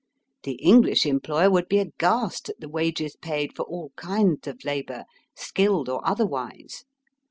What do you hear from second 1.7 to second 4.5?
aghast at the wages paid for all kinds